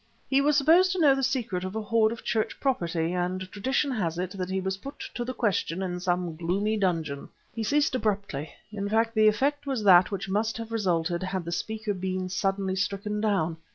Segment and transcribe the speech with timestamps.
[0.27, 3.91] "He was supposed to know the secret of a hoard of church property, and tradition
[3.91, 7.93] has it, that he was put to the question in some gloomy dungeon..." He ceased
[7.93, 12.29] abruptly; in fact the effect was that which must have resulted had the speaker been
[12.29, 13.57] suddenly stricken down.